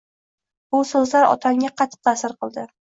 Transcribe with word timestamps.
Bu 0.77 0.81
so'zlar 0.93 1.29
otamga 1.35 1.73
qattiq 1.85 2.05
ta'sir 2.11 2.39
qildi 2.43 2.71